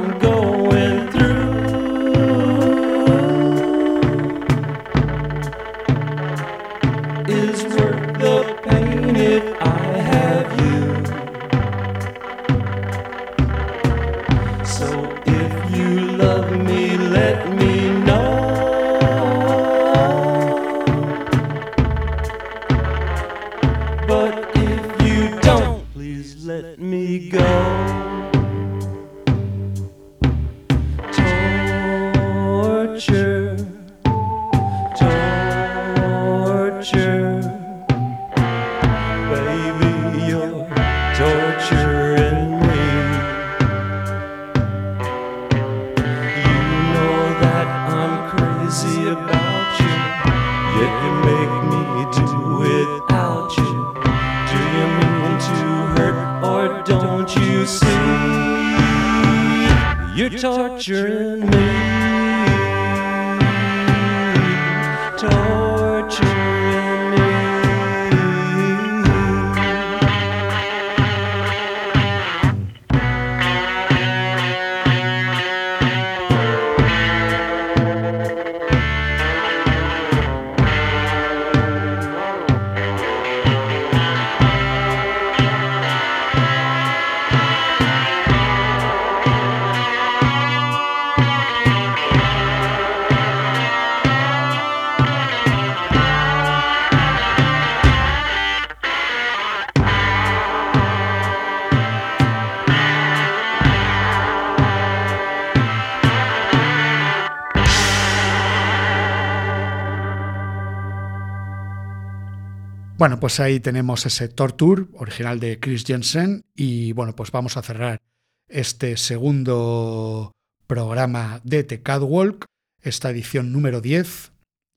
Bueno, 113.06 113.20
pues 113.20 113.39
ahí 113.39 113.60
tenemos 113.60 114.03
ese 114.08 114.30
Torture, 114.30 114.88
original 114.95 115.39
de 115.39 115.60
Chris 115.60 115.84
Jensen, 115.86 116.43
y 116.56 116.91
bueno, 116.93 117.16
pues 117.16 117.30
vamos 117.30 117.56
a 117.56 117.62
cerrar 117.62 118.01
este 118.47 118.97
segundo 118.97 120.32
programa 120.66 121.39
de 121.43 121.64
The 121.64 121.84
Catwalk 121.84 122.45
esta 122.82 123.12
edición 123.12 123.51
número 123.51 123.80
10. 123.80 124.32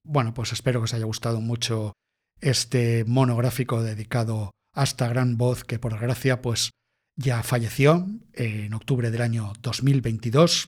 Bueno, 0.04 0.34
pues 0.34 0.52
espero 0.52 0.80
que 0.80 0.84
os 0.84 0.92
haya 0.92 1.06
gustado 1.06 1.40
mucho 1.40 1.94
este 2.42 3.06
monográfico 3.06 3.82
dedicado 3.82 4.50
a 4.74 4.84
esta 4.84 5.08
gran 5.08 5.38
voz 5.38 5.64
que 5.64 5.78
por 5.78 5.92
desgracia 5.92 6.42
pues 6.42 6.72
ya 7.16 7.42
falleció 7.42 8.06
en 8.34 8.74
octubre 8.74 9.10
del 9.10 9.22
año 9.22 9.54
2022. 9.62 10.66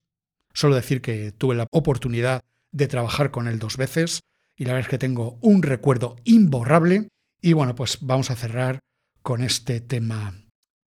Solo 0.51 0.73
decir 0.73 1.03
que 1.03 1.31
tuve 1.31 1.53
la 1.53 1.67
oportunidad 1.71 2.41
de 2.71 2.87
trabajar 2.87 3.29
con 3.29 3.47
él 3.47 3.59
dos 3.59 3.77
veces 3.77 4.21
y 4.57 4.65
la 4.65 4.73
verdad 4.73 4.87
es 4.87 4.89
que 4.89 4.97
tengo 4.97 5.37
un 5.41 5.61
recuerdo 5.61 6.15
imborrable. 6.23 7.07
Y 7.43 7.53
bueno, 7.53 7.73
pues 7.73 7.97
vamos 8.01 8.29
a 8.29 8.35
cerrar 8.35 8.79
con 9.23 9.41
este 9.41 9.81
tema 9.81 10.35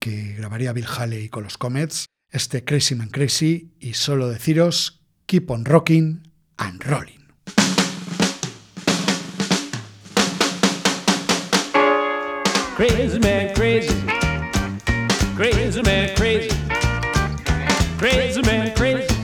que 0.01 0.35
grabaría 0.35 0.73
Bill 0.73 0.87
Haley 0.87 1.29
con 1.29 1.43
los 1.43 1.59
Comets, 1.59 2.07
este 2.31 2.65
Crazy 2.65 2.95
Man 2.95 3.09
Crazy, 3.09 3.75
y 3.81 3.95
solo 3.95 4.29
deciros, 4.29 5.05
keep 5.27 5.51
on 5.51 5.65
rocking 5.65 6.33
and 6.57 6.85
rolling. 6.85 7.27
Crazy 12.77 13.19
man, 13.19 13.53
crazy. 13.55 13.95
Crazy 15.37 15.83
man, 15.83 16.15
crazy. 16.15 16.57
Crazy 17.99 18.43
man, 18.43 18.73
crazy. 18.75 19.16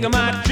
Take 0.00 0.12
my 0.12 0.42
chick 0.44 0.49